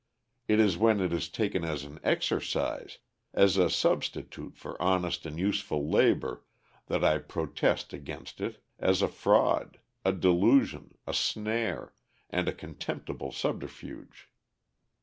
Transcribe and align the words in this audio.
It 0.47 0.59
is 0.59 0.79
when 0.79 0.99
it 0.99 1.13
is 1.13 1.29
taken 1.29 1.63
as 1.63 1.83
an 1.83 1.99
"exercise," 2.03 2.97
as 3.35 3.55
a 3.55 3.69
substitute 3.69 4.57
for 4.57 4.81
honest 4.81 5.27
and 5.27 5.37
useful 5.37 5.87
labor, 5.87 6.43
that 6.87 7.03
I 7.03 7.19
protest 7.19 7.93
against 7.93 8.41
it, 8.41 8.63
as 8.79 9.03
a 9.03 9.07
fraud, 9.07 9.77
a 10.03 10.11
delusion, 10.11 10.97
a 11.05 11.13
snare, 11.13 11.93
and 12.31 12.47
a 12.47 12.51
contemptible 12.55 13.31
subterfuge. 13.31 14.27